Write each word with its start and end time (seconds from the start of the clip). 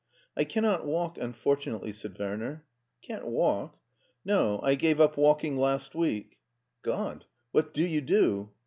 "I 0.35 0.45
cannot 0.45 0.83
walk, 0.87 1.19
unfortunately," 1.19 1.91
said 1.91 2.17
Werner. 2.17 2.65
"Can't 3.03 3.27
walk!"" 3.27 3.77
No, 4.25 4.59
I 4.63 4.73
gave 4.73 4.99
up 4.99 5.15
walking 5.15 5.57
last 5.57 5.93
week." 5.93 6.39
"God! 6.81 7.25
What 7.51 7.71
do 7.71 7.85
you 7.85 8.01
do?" 8.01 8.49